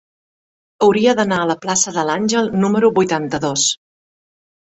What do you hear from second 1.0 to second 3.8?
d'anar a la plaça de l'Àngel número vuitanta-dos.